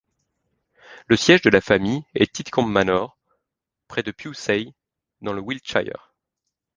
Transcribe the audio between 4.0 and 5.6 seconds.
de Pewsey, dans le